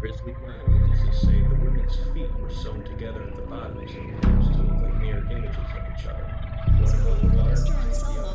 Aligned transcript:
Grisly 0.00 0.36
murders. 0.40 1.02
They 1.04 1.12
say 1.12 1.42
the 1.42 1.56
women's 1.56 1.96
feet 2.12 2.30
were 2.38 2.50
sewn 2.50 2.84
together 2.84 3.22
at 3.22 3.36
the 3.36 3.42
bottoms 3.42 3.92
and 3.94 4.10
appears 4.10 4.50
to 4.50 4.62
look 4.62 4.82
like 4.82 4.94
mirror 5.00 5.26
images 5.30 5.74
of 5.74 5.88
each 5.88 6.06
other. 6.06 6.26
One 6.78 6.94
of 6.94 7.20
the 7.20 7.38
water, 7.38 7.54
the 7.64 8.27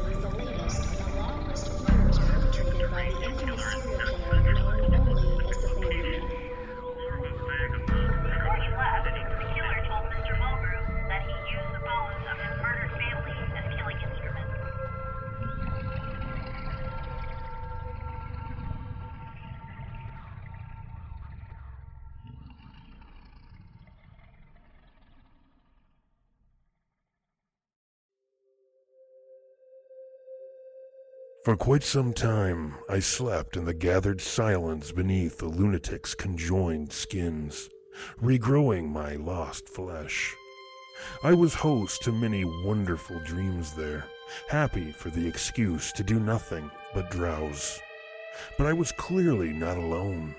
For 31.43 31.57
quite 31.57 31.83
some 31.83 32.13
time, 32.13 32.75
I 32.87 32.99
slept 32.99 33.57
in 33.57 33.65
the 33.65 33.73
gathered 33.73 34.21
silence 34.21 34.93
beneath 34.93 35.39
the 35.39 35.49
lunatic's 35.49 36.15
conjoined 36.15 36.93
skins, 36.93 37.69
regrowing 38.21 38.87
my 38.87 39.15
lost 39.15 39.67
flesh. 39.67 40.33
I 41.21 41.33
was 41.33 41.53
host 41.53 42.01
to 42.03 42.13
many 42.13 42.45
wonderful 42.45 43.19
dreams 43.25 43.73
there, 43.73 44.05
happy 44.47 44.93
for 44.93 45.09
the 45.09 45.27
excuse 45.27 45.91
to 45.93 46.03
do 46.03 46.17
nothing 46.17 46.71
but 46.93 47.11
drowse. 47.11 47.77
But 48.57 48.67
I 48.67 48.71
was 48.71 48.93
clearly 48.93 49.51
not 49.51 49.75
alone. 49.75 50.35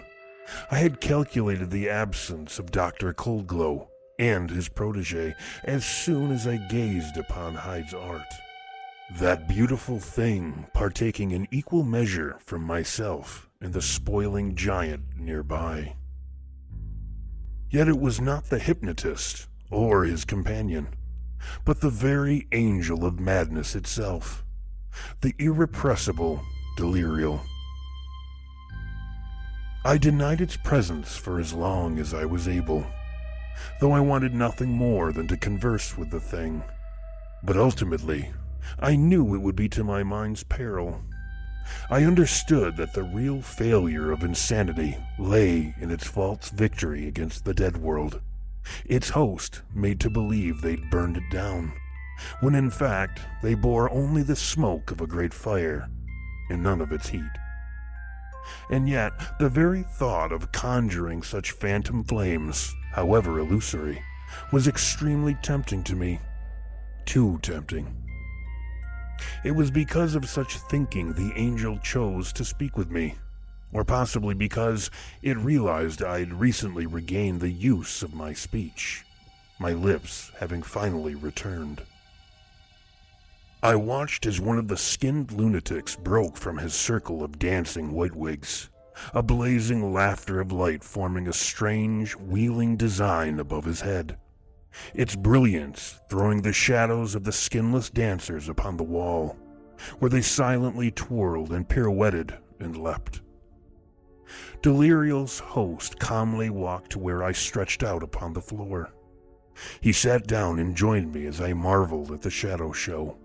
I 0.70 0.78
had 0.78 1.02
calculated 1.02 1.70
the 1.70 1.90
absence 1.90 2.58
of 2.58 2.70
Dr. 2.70 3.12
Coldglow 3.12 3.88
and 4.18 4.48
his 4.48 4.70
protege 4.70 5.34
as 5.64 5.84
soon 5.84 6.32
as 6.32 6.46
I 6.46 6.56
gazed 6.56 7.18
upon 7.18 7.56
Hyde's 7.56 7.92
art. 7.92 8.22
That 9.10 9.48
beautiful 9.48 10.00
thing 10.00 10.66
partaking 10.72 11.30
in 11.30 11.46
equal 11.50 11.84
measure 11.84 12.36
from 12.40 12.62
myself 12.62 13.50
and 13.60 13.72
the 13.72 13.82
spoiling 13.82 14.56
giant 14.56 15.02
nearby. 15.16 15.96
Yet 17.68 17.86
it 17.86 18.00
was 18.00 18.20
not 18.20 18.46
the 18.46 18.58
hypnotist 18.58 19.46
or 19.70 20.04
his 20.04 20.24
companion, 20.24 20.88
but 21.66 21.80
the 21.80 21.90
very 21.90 22.48
angel 22.52 23.04
of 23.04 23.20
madness 23.20 23.74
itself, 23.74 24.42
the 25.20 25.34
irrepressible 25.38 26.42
Delirial. 26.76 27.40
I 29.84 29.98
denied 29.98 30.40
its 30.40 30.56
presence 30.56 31.14
for 31.14 31.38
as 31.38 31.52
long 31.52 31.98
as 31.98 32.14
I 32.14 32.24
was 32.24 32.48
able, 32.48 32.86
though 33.80 33.92
I 33.92 34.00
wanted 34.00 34.34
nothing 34.34 34.70
more 34.70 35.12
than 35.12 35.28
to 35.28 35.36
converse 35.36 35.96
with 35.96 36.10
the 36.10 36.20
thing. 36.20 36.64
But 37.42 37.58
ultimately, 37.58 38.32
I 38.78 38.96
knew 38.96 39.34
it 39.34 39.42
would 39.42 39.56
be 39.56 39.68
to 39.70 39.84
my 39.84 40.02
mind's 40.02 40.42
peril. 40.42 41.02
I 41.88 42.04
understood 42.04 42.76
that 42.76 42.92
the 42.92 43.02
real 43.02 43.40
failure 43.40 44.12
of 44.12 44.22
insanity 44.22 44.98
lay 45.18 45.74
in 45.80 45.90
its 45.90 46.06
false 46.06 46.50
victory 46.50 47.08
against 47.08 47.44
the 47.44 47.54
dead 47.54 47.78
world. 47.78 48.20
Its 48.84 49.10
host 49.10 49.62
made 49.74 50.00
to 50.00 50.10
believe 50.10 50.60
they'd 50.60 50.90
burned 50.90 51.16
it 51.16 51.30
down, 51.30 51.72
when 52.40 52.54
in 52.54 52.70
fact 52.70 53.20
they 53.42 53.54
bore 53.54 53.90
only 53.90 54.22
the 54.22 54.36
smoke 54.36 54.90
of 54.90 55.00
a 55.00 55.06
great 55.06 55.34
fire. 55.34 55.88
and 56.50 56.62
none 56.62 56.80
of 56.80 56.92
its 56.92 57.08
heat. 57.08 57.22
And 58.70 58.88
yet, 58.88 59.12
the 59.38 59.48
very 59.48 59.82
thought 59.82 60.32
of 60.32 60.52
conjuring 60.52 61.22
such 61.22 61.52
phantom 61.52 62.04
flames, 62.04 62.74
however 62.92 63.38
illusory, 63.40 64.02
was 64.52 64.68
extremely 64.68 65.34
tempting 65.42 65.82
to 65.84 65.96
me. 65.96 66.20
Too 67.06 67.38
tempting. 67.42 67.96
It 69.44 69.52
was 69.52 69.70
because 69.70 70.14
of 70.14 70.28
such 70.28 70.58
thinking 70.58 71.12
the 71.12 71.32
angel 71.36 71.78
chose 71.78 72.32
to 72.34 72.44
speak 72.44 72.76
with 72.76 72.90
me, 72.90 73.16
or 73.72 73.84
possibly 73.84 74.34
because 74.34 74.90
it 75.22 75.36
realized 75.36 76.02
I'd 76.02 76.32
recently 76.32 76.86
regained 76.86 77.40
the 77.40 77.50
use 77.50 78.02
of 78.02 78.14
my 78.14 78.32
speech, 78.32 79.04
my 79.58 79.72
lips 79.72 80.30
having 80.38 80.62
finally 80.62 81.14
returned. 81.14 81.82
I 83.62 83.76
watched 83.76 84.26
as 84.26 84.40
one 84.40 84.58
of 84.58 84.68
the 84.68 84.76
skinned 84.76 85.32
lunatics 85.32 85.96
broke 85.96 86.36
from 86.36 86.58
his 86.58 86.74
circle 86.74 87.24
of 87.24 87.38
dancing 87.38 87.92
whitewigs, 87.92 88.68
a 89.12 89.22
blazing 89.22 89.92
laughter 89.92 90.40
of 90.40 90.52
light 90.52 90.84
forming 90.84 91.28
a 91.28 91.32
strange, 91.32 92.14
wheeling 92.14 92.76
design 92.76 93.40
above 93.40 93.64
his 93.64 93.80
head, 93.80 94.18
its 94.94 95.16
brilliance 95.16 96.00
throwing 96.08 96.42
the 96.42 96.52
shadows 96.52 97.14
of 97.14 97.24
the 97.24 97.32
skinless 97.32 97.90
dancers 97.90 98.48
upon 98.48 98.76
the 98.76 98.84
wall, 98.84 99.36
where 99.98 100.08
they 100.08 100.22
silently 100.22 100.90
twirled 100.90 101.52
and 101.52 101.68
pirouetted 101.68 102.36
and 102.60 102.76
leapt. 102.76 103.20
Delirial's 104.62 105.38
host 105.38 105.98
calmly 105.98 106.50
walked 106.50 106.92
to 106.92 106.98
where 106.98 107.22
I 107.22 107.32
stretched 107.32 107.82
out 107.82 108.02
upon 108.02 108.32
the 108.32 108.40
floor. 108.40 108.92
He 109.80 109.92
sat 109.92 110.26
down 110.26 110.58
and 110.58 110.76
joined 110.76 111.12
me 111.12 111.26
as 111.26 111.40
I 111.40 111.52
marveled 111.52 112.10
at 112.10 112.22
the 112.22 112.30
shadow 112.30 112.72
show. 112.72 113.18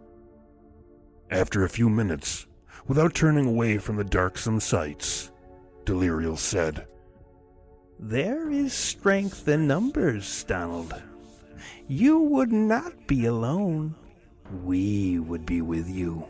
After 1.32 1.64
a 1.64 1.70
few 1.70 1.90
minutes, 1.90 2.46
without 2.88 3.14
turning 3.14 3.48
away 3.48 3.78
from 3.78 3.96
the 3.96 4.04
darksome 4.04 4.60
sights, 4.60 5.32
Delirial 5.86 6.38
said, 6.38 6.88
There 8.00 8.50
is 8.50 8.74
strength 8.74 9.48
in 9.48 9.68
numbers, 9.68 10.44
Donald. 10.44 10.94
You 11.88 12.20
would 12.20 12.52
not 12.52 13.08
be 13.08 13.26
alone. 13.26 13.96
We 14.64 15.20
would 15.20 15.46
be 15.46 15.62
with 15.62 15.90
you. 15.90 16.26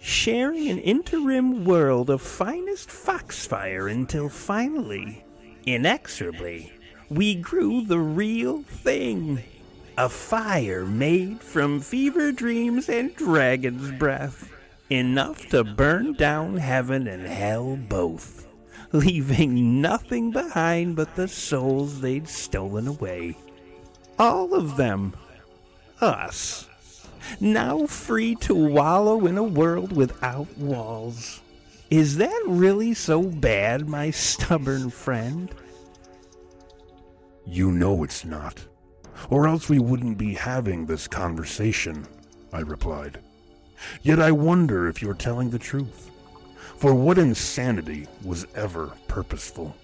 Sharing 0.00 0.68
an 0.68 0.78
interim 0.78 1.64
world 1.64 2.08
of 2.08 2.22
finest 2.22 2.90
foxfire 2.90 3.88
until 3.88 4.28
finally, 4.28 5.24
inexorably, 5.66 6.72
we 7.10 7.34
grew 7.34 7.82
the 7.82 7.98
real 7.98 8.62
thing. 8.62 9.42
A 9.96 10.08
fire 10.08 10.86
made 10.86 11.40
from 11.40 11.80
fever 11.80 12.30
dreams 12.30 12.88
and 12.88 13.14
dragon's 13.16 13.90
breath. 13.90 14.52
Enough 14.90 15.48
to 15.48 15.64
burn 15.64 16.12
down 16.12 16.56
heaven 16.58 17.08
and 17.08 17.26
hell 17.26 17.76
both, 17.76 18.46
leaving 18.92 19.80
nothing 19.80 20.30
behind 20.30 20.94
but 20.94 21.16
the 21.16 21.28
souls 21.28 22.00
they'd 22.00 22.28
stolen 22.28 22.86
away. 22.86 23.36
All 24.18 24.54
of 24.54 24.76
them. 24.76 25.14
Us. 26.00 26.66
Now 27.40 27.86
free 27.86 28.34
to 28.36 28.54
wallow 28.54 29.26
in 29.26 29.36
a 29.36 29.42
world 29.42 29.92
without 29.92 30.56
walls. 30.56 31.40
Is 31.90 32.16
that 32.16 32.42
really 32.46 32.94
so 32.94 33.22
bad, 33.22 33.88
my 33.88 34.10
stubborn 34.10 34.90
friend? 34.90 35.54
You 37.46 37.72
know 37.72 38.02
it's 38.02 38.24
not 38.24 38.66
or 39.30 39.46
else 39.46 39.68
we 39.68 39.78
wouldn't 39.78 40.18
be 40.18 40.34
having 40.34 40.86
this 40.86 41.06
conversation, 41.08 42.06
I 42.52 42.60
replied. 42.60 43.20
Yet 44.02 44.20
I 44.20 44.32
wonder 44.32 44.88
if 44.88 45.02
you're 45.02 45.14
telling 45.14 45.50
the 45.50 45.58
truth. 45.58 46.10
For 46.76 46.94
what 46.94 47.18
insanity 47.18 48.06
was 48.22 48.46
ever 48.54 48.92
purposeful? 49.08 49.76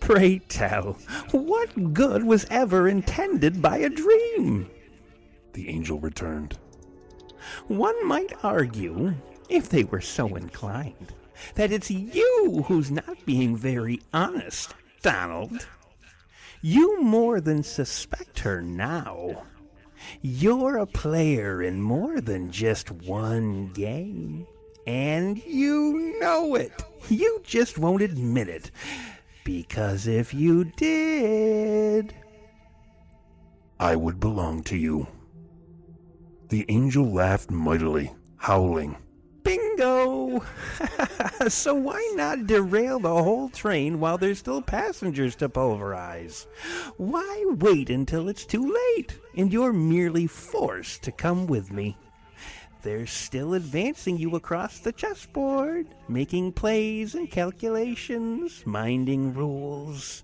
Pray 0.00 0.38
tell, 0.48 0.98
what 1.32 1.92
good 1.92 2.24
was 2.24 2.46
ever 2.50 2.88
intended 2.88 3.60
by 3.60 3.78
a 3.78 3.88
dream? 3.88 4.70
The 5.52 5.68
angel 5.68 5.98
returned. 5.98 6.58
One 7.66 8.06
might 8.06 8.32
argue, 8.42 9.14
if 9.48 9.68
they 9.68 9.84
were 9.84 10.00
so 10.00 10.34
inclined, 10.36 11.12
that 11.54 11.72
it's 11.72 11.90
you 11.90 12.64
who's 12.66 12.90
not 12.90 13.24
being 13.26 13.56
very 13.56 14.00
honest, 14.12 14.74
Donald. 15.02 15.66
You 16.62 17.00
more 17.02 17.40
than 17.40 17.62
suspect 17.62 18.40
her 18.40 18.60
now. 18.60 19.44
You're 20.22 20.78
a 20.78 20.86
player 20.86 21.62
in 21.62 21.82
more 21.82 22.20
than 22.20 22.50
just 22.50 22.90
one 22.90 23.68
game. 23.72 24.46
And 24.86 25.38
you 25.44 26.16
know 26.20 26.54
it. 26.54 26.72
You 27.08 27.42
just 27.44 27.78
won't 27.78 28.02
admit 28.02 28.48
it. 28.48 28.70
Because 29.48 30.06
if 30.06 30.34
you 30.34 30.64
did. 30.76 32.14
I 33.80 33.96
would 33.96 34.20
belong 34.20 34.62
to 34.64 34.76
you. 34.76 35.06
The 36.50 36.66
angel 36.68 37.10
laughed 37.10 37.50
mightily, 37.50 38.12
howling. 38.36 38.98
Bingo! 39.44 40.44
so 41.48 41.74
why 41.74 42.12
not 42.14 42.46
derail 42.46 43.00
the 43.00 43.22
whole 43.22 43.48
train 43.48 44.00
while 44.00 44.18
there's 44.18 44.38
still 44.38 44.60
passengers 44.60 45.34
to 45.36 45.48
pulverize? 45.48 46.46
Why 46.98 47.46
wait 47.48 47.88
until 47.88 48.28
it's 48.28 48.44
too 48.44 48.70
late 48.70 49.18
and 49.34 49.50
you're 49.50 49.72
merely 49.72 50.26
forced 50.26 51.04
to 51.04 51.10
come 51.10 51.46
with 51.46 51.72
me? 51.72 51.96
They're 52.82 53.06
still 53.06 53.54
advancing 53.54 54.18
you 54.18 54.36
across 54.36 54.78
the 54.78 54.92
chessboard, 54.92 55.88
making 56.08 56.52
plays 56.52 57.14
and 57.14 57.30
calculations, 57.30 58.62
minding 58.64 59.34
rules. 59.34 60.22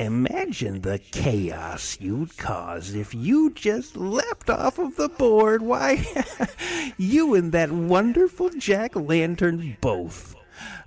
Imagine 0.00 0.80
the 0.82 0.98
chaos 0.98 1.98
you'd 2.00 2.36
cause 2.36 2.94
if 2.94 3.14
you 3.14 3.50
just 3.50 3.96
leapt 3.96 4.50
off 4.50 4.78
of 4.78 4.96
the 4.96 5.08
board. 5.08 5.62
Why, 5.62 6.04
you 6.98 7.34
and 7.34 7.52
that 7.52 7.70
wonderful 7.70 8.50
Jack 8.50 8.96
Lantern 8.96 9.76
both. 9.80 10.34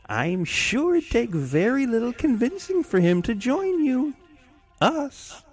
I'm 0.07 0.43
sure 0.43 0.95
it'd 0.95 1.09
take 1.09 1.29
very 1.29 1.85
little 1.85 2.13
convincing 2.13 2.83
for 2.83 2.99
him 2.99 3.21
to 3.23 3.35
join 3.35 3.83
you. 3.83 4.13
Us. 4.81 5.43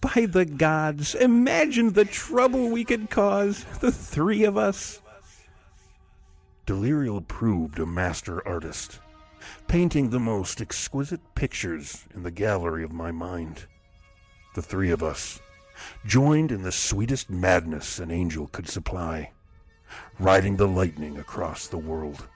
By 0.00 0.26
the 0.26 0.44
gods, 0.44 1.14
imagine 1.14 1.92
the 1.92 2.04
trouble 2.04 2.70
we 2.70 2.84
could 2.84 3.10
cause, 3.10 3.64
the 3.80 3.92
three 3.92 4.44
of 4.44 4.56
us. 4.56 5.00
Delirial 6.66 7.20
proved 7.22 7.78
a 7.78 7.86
master 7.86 8.46
artist 8.46 9.00
painting 9.66 10.10
the 10.10 10.20
most 10.20 10.60
exquisite 10.60 11.20
pictures 11.34 12.04
in 12.14 12.22
the 12.22 12.30
gallery 12.30 12.82
of 12.82 12.92
my 12.92 13.10
mind. 13.10 13.66
The 14.54 14.62
three 14.62 14.90
of 14.90 15.02
us, 15.02 15.40
joined 16.04 16.50
in 16.50 16.62
the 16.62 16.72
sweetest 16.72 17.30
madness 17.30 17.98
an 17.98 18.10
angel 18.10 18.48
could 18.48 18.68
supply, 18.68 19.32
riding 20.18 20.56
the 20.56 20.66
lightning 20.66 21.18
across 21.18 21.66
the 21.66 21.78
world. 21.78 22.26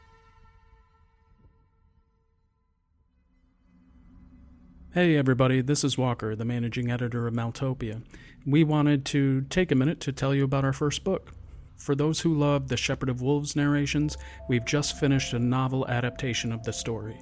Hey 4.95 5.17
everybody, 5.17 5.63
this 5.63 5.85
is 5.85 5.97
Walker, 5.97 6.37
the 6.37 6.45
managing 6.45 6.91
editor 6.91 7.27
of 7.27 7.33
Maltopia. 7.33 8.03
We 8.45 8.63
wanted 8.63 9.07
to 9.07 9.41
take 9.49 9.73
a 9.73 9.75
minute 9.75 10.01
to 10.01 10.13
tell 10.13 10.35
you 10.35 10.45
about 10.45 10.67
our 10.67 10.75
first 10.75 11.03
book. 11.03 11.33
For 11.79 11.95
those 11.95 12.21
who 12.21 12.35
love 12.35 12.69
the 12.69 12.77
Shepherd 12.77 13.09
of 13.09 13.23
Wolves 13.23 13.57
narrations, 13.57 14.19
we've 14.51 14.67
just 14.67 15.01
finished 15.01 15.33
a 15.33 15.39
novel 15.39 15.89
adaptation 15.89 16.53
of 16.53 16.63
the 16.65 16.75
story. 16.75 17.19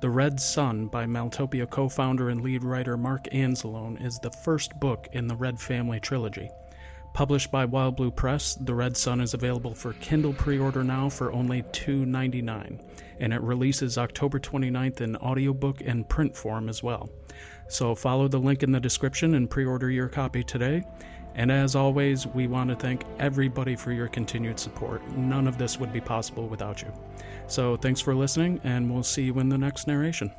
The 0.00 0.10
Red 0.10 0.38
Sun 0.38 0.86
by 0.86 1.06
Maltopia 1.06 1.68
co 1.68 1.88
founder 1.88 2.28
and 2.28 2.40
lead 2.40 2.62
writer 2.62 2.96
Mark 2.96 3.24
Anzalone 3.32 4.00
is 4.00 4.20
the 4.20 4.30
first 4.30 4.78
book 4.78 5.08
in 5.12 5.26
the 5.26 5.34
Red 5.34 5.58
Family 5.58 5.98
trilogy. 5.98 6.48
Published 7.14 7.50
by 7.50 7.64
Wild 7.64 7.96
Blue 7.96 8.12
Press, 8.12 8.54
The 8.54 8.76
Red 8.76 8.96
Sun 8.96 9.20
is 9.20 9.34
available 9.34 9.74
for 9.74 9.94
Kindle 9.94 10.34
pre 10.34 10.56
order 10.56 10.84
now 10.84 11.08
for 11.08 11.32
only 11.32 11.62
$2.99, 11.62 12.80
and 13.20 13.32
it 13.32 13.40
releases 13.40 13.98
October 13.98 14.38
29th 14.38 15.00
in 15.00 15.16
audiobook 15.16 15.80
and 15.80 16.08
print 16.08 16.36
form 16.36 16.68
as 16.68 16.82
well. 16.82 17.10
So 17.68 17.94
follow 17.94 18.28
the 18.28 18.38
link 18.38 18.62
in 18.62 18.72
the 18.72 18.80
description 18.80 19.34
and 19.34 19.48
pre 19.48 19.64
order 19.64 19.90
your 19.90 20.08
copy 20.08 20.42
today. 20.42 20.84
And 21.34 21.52
as 21.52 21.76
always, 21.76 22.26
we 22.26 22.48
want 22.48 22.70
to 22.70 22.76
thank 22.76 23.04
everybody 23.18 23.76
for 23.76 23.92
your 23.92 24.08
continued 24.08 24.58
support. 24.58 25.06
None 25.16 25.46
of 25.46 25.56
this 25.56 25.78
would 25.78 25.92
be 25.92 26.00
possible 26.00 26.48
without 26.48 26.82
you. 26.82 26.92
So 27.46 27.76
thanks 27.76 28.00
for 28.00 28.14
listening, 28.14 28.60
and 28.64 28.92
we'll 28.92 29.04
see 29.04 29.22
you 29.22 29.38
in 29.38 29.48
the 29.48 29.58
next 29.58 29.86
narration. 29.86 30.32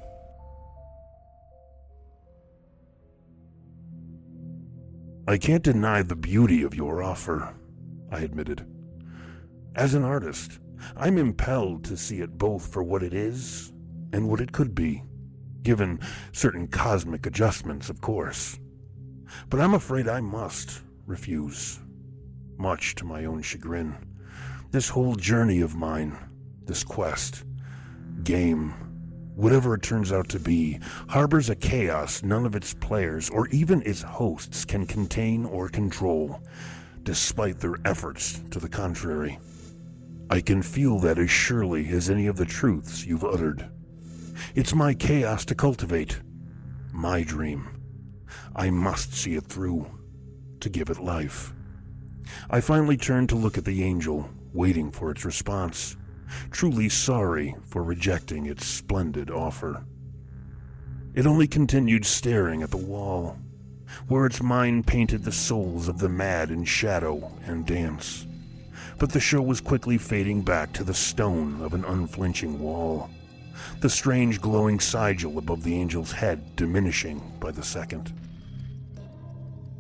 I 5.28 5.38
can't 5.38 5.64
deny 5.64 6.02
the 6.02 6.16
beauty 6.16 6.64
of 6.64 6.74
your 6.74 7.04
offer, 7.04 7.56
I 8.12 8.22
admitted. 8.22 8.66
As 9.76 9.94
an 9.94 10.04
artist, 10.04 10.60
I'm 10.96 11.18
impelled 11.18 11.84
to 11.86 11.98
see 11.98 12.22
it 12.22 12.38
both 12.38 12.72
for 12.72 12.84
what 12.84 13.04
it 13.04 13.14
is 13.14 13.72
and 14.14 14.28
what 14.28 14.42
it 14.42 14.52
could 14.52 14.74
be, 14.74 15.04
given 15.64 16.00
certain 16.32 16.68
cosmic 16.68 17.26
adjustments, 17.26 17.90
of 17.90 18.02
course. 18.02 18.60
But 19.50 19.60
I'm 19.60 19.74
afraid 19.74 20.08
I 20.08 20.22
must 20.22 20.82
refuse. 21.06 21.80
Much 22.58 22.96
to 22.96 23.06
my 23.06 23.26
own 23.26 23.42
chagrin, 23.42 23.96
this 24.72 24.90
whole 24.90 25.16
journey 25.16 25.62
of 25.62 25.76
mine, 25.76 26.18
this 26.66 26.84
quest, 26.84 27.44
game, 28.24 28.74
whatever 29.36 29.74
it 29.74 29.82
turns 29.82 30.12
out 30.12 30.28
to 30.30 30.40
be, 30.40 30.80
harbors 31.08 31.50
a 31.50 31.56
chaos 31.56 32.22
none 32.24 32.46
of 32.46 32.56
its 32.56 32.74
players 32.74 33.30
or 33.30 33.48
even 33.48 33.82
its 33.84 34.02
hosts 34.02 34.66
can 34.66 34.86
contain 34.86 35.46
or 35.46 35.70
control, 35.70 36.42
despite 37.04 37.60
their 37.60 37.76
efforts 37.86 38.44
to 38.52 38.60
the 38.60 38.70
contrary. 38.70 39.40
I 40.32 40.42
can 40.42 40.62
feel 40.62 41.00
that 41.00 41.18
as 41.18 41.32
surely 41.32 41.90
as 41.90 42.10
any 42.10 42.28
of 42.28 42.38
the 42.38 42.46
truths 42.46 43.06
you've 43.06 43.24
uttered. 43.24 43.68
It's 44.54 44.76
my 44.76 44.94
chaos 44.94 45.44
to 45.46 45.56
cultivate, 45.56 46.22
my 46.92 47.24
dream. 47.24 47.68
I 48.56 48.70
must 48.70 49.14
see 49.14 49.34
it 49.34 49.46
through, 49.46 49.88
to 50.60 50.70
give 50.70 50.90
it 50.90 51.00
life. 51.00 51.54
I 52.50 52.62
finally 52.62 52.96
turned 52.96 53.30
to 53.30 53.36
look 53.36 53.58
at 53.58 53.66
the 53.66 53.84
angel, 53.84 54.30
waiting 54.54 54.92
for 54.92 55.10
its 55.10 55.26
response, 55.26 55.98
truly 56.52 56.90
sorry 56.90 57.56
for 57.66 57.84
rejecting 57.84 58.46
its 58.46 58.68
splendid 58.68 59.32
offer. 59.32 59.84
It 61.16 61.26
only 61.26 61.48
continued 61.48 62.06
staring 62.06 62.62
at 62.62 62.70
the 62.70 62.78
wall, 62.78 63.40
where 64.08 64.28
its 64.28 64.44
mind 64.44 64.86
painted 64.86 65.24
the 65.24 65.32
souls 65.32 65.88
of 65.88 65.98
the 65.98 66.10
mad 66.10 66.52
in 66.52 66.66
shadow 66.66 67.32
and 67.46 67.66
dance. 67.66 68.28
But 69.00 69.12
the 69.12 69.20
show 69.22 69.42
was 69.42 69.62
quickly 69.62 69.98
fading 69.98 70.42
back 70.42 70.74
to 70.74 70.84
the 70.84 70.94
stone 70.94 71.62
of 71.62 71.74
an 71.74 71.86
unflinching 71.86 72.60
wall, 72.60 73.10
the 73.80 73.90
strange 73.90 74.42
glowing 74.42 74.82
sigil 74.82 75.38
above 75.38 75.64
the 75.64 75.80
angel's 75.80 76.12
head 76.12 76.58
diminishing 76.58 77.22
by 77.40 77.52
the 77.52 77.64
second. 77.64 78.14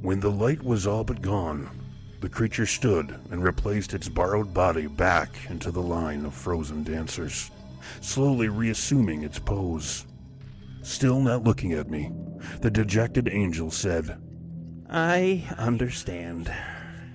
When 0.01 0.21
the 0.21 0.31
light 0.31 0.63
was 0.63 0.87
all 0.87 1.03
but 1.03 1.21
gone, 1.21 1.69
the 2.21 2.29
creature 2.29 2.65
stood 2.65 3.19
and 3.29 3.43
replaced 3.43 3.93
its 3.93 4.07
borrowed 4.07 4.53
body 4.53 4.87
back 4.87 5.29
into 5.49 5.69
the 5.69 5.81
line 5.81 6.25
of 6.25 6.33
frozen 6.33 6.83
dancers, 6.83 7.51
slowly 7.99 8.47
reassuming 8.47 9.23
its 9.23 9.37
pose. 9.37 10.05
Still 10.81 11.19
not 11.19 11.43
looking 11.43 11.73
at 11.73 11.89
me, 11.89 12.09
the 12.61 12.71
dejected 12.71 13.27
angel 13.27 13.69
said, 13.69 14.17
I 14.89 15.43
understand. 15.57 16.49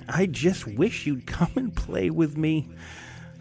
I 0.08 0.26
just 0.26 0.66
wish 0.66 1.06
you'd 1.06 1.26
come 1.26 1.52
and 1.56 1.74
play 1.74 2.10
with 2.10 2.36
me. 2.36 2.68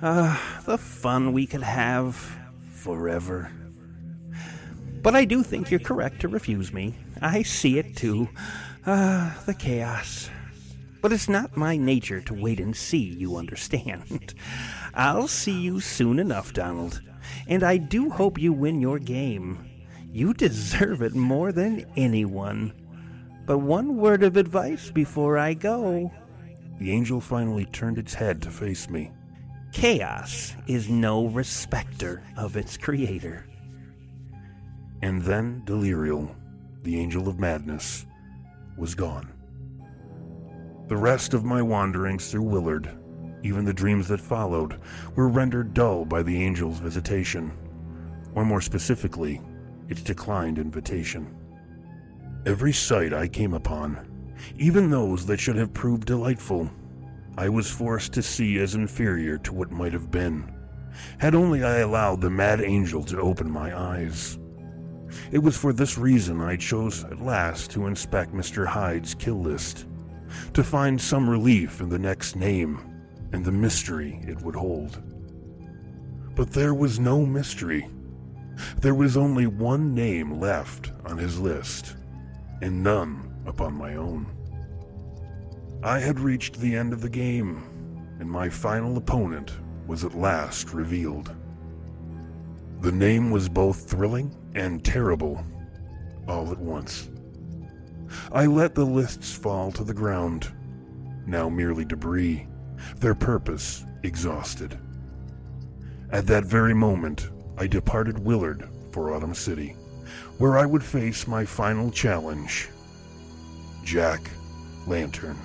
Ah, 0.02 0.62
the 0.66 0.78
fun 0.78 1.34
we 1.34 1.46
could 1.46 1.64
have 1.64 2.16
forever. 2.72 3.52
But 5.02 5.16
I 5.16 5.26
do 5.26 5.44
think 5.44 5.70
you're 5.70 5.80
correct 5.80 6.22
to 6.22 6.28
refuse 6.28 6.74
me. 6.74 6.96
I 7.22 7.44
see 7.44 7.78
it 7.78 7.96
too. 7.96 8.30
Ah, 8.86 9.42
the 9.46 9.54
chaos. 9.54 10.30
But 11.02 11.12
it's 11.12 11.28
not 11.28 11.58
my 11.58 11.76
nature 11.76 12.22
to 12.22 12.34
wait 12.34 12.62
and 12.62 12.76
see, 12.76 12.98
you 12.98 13.36
understand. 13.36 14.34
I'll 14.94 15.28
see 15.28 15.60
you 15.60 15.82
soon 15.82 16.20
enough, 16.20 16.54
Donald. 16.54 17.02
And 17.48 17.64
I 17.64 17.78
do 17.78 18.10
hope 18.10 18.38
you 18.40 18.54
win 18.54 18.80
your 18.80 19.00
game. 19.00 19.70
You 20.12 20.34
deserve 20.34 21.02
it 21.02 21.16
more 21.16 21.52
than 21.52 21.86
anyone. 21.98 22.74
But 23.46 23.58
one 23.58 23.98
word 23.98 24.24
of 24.24 24.38
advice 24.38 24.90
before 24.92 25.38
I 25.38 25.54
go. 25.54 26.12
The 26.84 26.92
angel 26.92 27.22
finally 27.22 27.64
turned 27.64 27.98
its 27.98 28.14
head 28.14 28.42
to 28.42 28.52
face 28.52 28.90
me. 28.90 29.10
Chaos 29.72 30.54
is 30.68 30.90
no 30.90 31.28
respecter 31.28 32.22
of 32.36 32.58
its 32.58 32.76
creator. 32.76 33.46
And 35.02 35.22
then 35.22 35.62
Delirial, 35.64 36.36
the 36.82 37.00
angel 37.00 37.30
of 37.30 37.40
madness, 37.40 38.06
was 38.78 38.96
gone. 38.96 39.32
The 40.90 40.98
rest 40.98 41.34
of 41.34 41.46
my 41.46 41.62
wanderings 41.62 42.30
through 42.30 42.50
Willard, 42.50 42.90
even 43.44 43.64
the 43.64 43.74
dreams 43.74 44.10
that 44.10 44.20
followed, 44.20 44.82
were 45.16 45.30
rendered 45.30 45.74
dull 45.74 46.04
by 46.04 46.22
the 46.22 46.44
angel's 46.44 46.80
visitation, 46.80 47.54
or 48.36 48.44
more 48.44 48.60
specifically, 48.60 49.40
its 49.88 50.02
declined 50.02 50.60
invitation. 50.60 51.34
Every 52.46 52.74
sight 52.74 53.14
I 53.14 53.30
came 53.30 53.54
upon, 53.54 54.06
even 54.58 54.90
those 54.90 55.26
that 55.26 55.40
should 55.40 55.56
have 55.56 55.74
proved 55.74 56.06
delightful, 56.06 56.70
I 57.38 57.50
was 57.50 57.70
forced 57.70 58.14
to 58.14 58.24
see 58.24 58.60
as 58.60 58.76
inferior 58.76 59.38
to 59.40 59.54
what 59.54 59.72
might 59.72 59.94
have 59.94 60.12
been, 60.12 60.54
had 61.18 61.34
only 61.34 61.64
I 61.64 61.78
allowed 61.78 62.22
the 62.22 62.30
mad 62.30 62.62
angel 62.62 63.04
to 63.06 63.20
open 63.20 63.50
my 63.50 63.78
eyes. 63.78 64.38
It 65.32 65.40
was 65.40 65.58
for 65.58 65.74
this 65.74 65.98
reason 65.98 66.42
I 66.42 66.58
chose 66.58 67.04
at 67.06 67.22
last 67.22 67.72
to 67.72 67.88
inspect 67.88 68.34
Mr. 68.34 68.66
Hyde's 68.66 69.16
kill 69.16 69.42
list, 69.42 69.86
to 70.54 70.64
find 70.64 71.00
some 71.00 71.30
relief 71.30 71.82
in 71.82 71.90
the 71.90 72.00
next 72.00 72.36
name 72.36 72.80
and 73.34 73.44
the 73.44 73.52
mystery 73.52 74.22
it 74.28 74.40
would 74.42 74.56
hold. 74.56 75.02
But 76.36 76.52
there 76.52 76.74
was 76.74 77.00
no 77.00 77.26
mystery. 77.26 77.90
There 78.78 78.96
was 78.96 79.18
only 79.18 79.48
one 79.48 79.94
name 79.94 80.40
left 80.40 80.92
on 81.06 81.18
his 81.18 81.40
list, 81.40 81.96
and 82.62 82.84
none 82.84 83.33
upon 83.46 83.74
my 83.74 83.96
own. 83.96 84.26
I 85.84 86.00
had 86.00 86.20
reached 86.20 86.60
the 86.60 86.76
end 86.76 86.94
of 86.94 87.02
the 87.02 87.10
game, 87.10 87.62
and 88.20 88.30
my 88.30 88.50
final 88.50 88.96
opponent 88.98 89.52
was 89.86 90.04
at 90.04 90.16
last 90.16 90.74
revealed. 90.74 91.36
The 92.80 92.92
name 92.92 93.32
was 93.32 93.50
both 93.50 93.90
thrilling 93.90 94.36
and 94.56 94.84
terrible 94.84 95.46
all 96.28 96.52
at 96.52 96.60
once. 96.60 97.10
I 98.32 98.46
let 98.46 98.76
the 98.76 98.86
lists 98.86 99.36
fall 99.36 99.72
to 99.74 99.84
the 99.84 99.94
ground, 99.94 100.52
now 101.26 101.50
merely 101.50 101.86
debris, 101.86 102.48
their 102.98 103.16
purpose 103.16 103.86
exhausted. 104.04 104.80
At 106.12 106.28
that 106.28 106.46
very 106.46 106.74
moment, 106.74 107.30
I 107.58 107.68
departed 107.68 108.20
Willard 108.20 108.70
for 108.92 109.14
Autumn 109.14 109.34
City, 109.34 109.76
where 110.38 110.58
I 110.58 110.66
would 110.66 110.84
face 110.84 111.28
my 111.28 111.44
final 111.44 111.90
challenge 111.90 112.70
Jack 113.84 114.22
Lantern. 114.88 115.38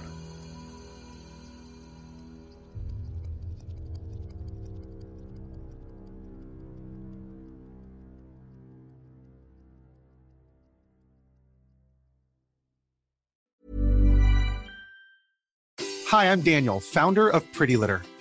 Hi, 16.06 16.32
I'm 16.32 16.40
Daniel, 16.40 16.80
founder 16.80 17.28
of 17.28 17.44
Pretty 17.52 17.76
Litter. 17.76 18.00